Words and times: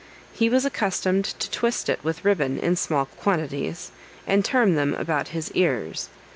He 0.33 0.49
was 0.49 0.65
accustomed 0.65 1.25
to 1.25 1.51
twist 1.51 1.87
it 1.87 2.03
with 2.03 2.25
ribbon 2.25 2.57
in 2.57 2.75
small 2.75 3.05
quantities, 3.05 3.91
and 4.25 4.43
turn 4.43 4.73
them 4.73 4.95
about 4.95 5.27
his 5.27 5.51
ears. 5.51 6.09